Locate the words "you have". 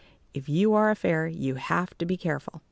1.35-1.95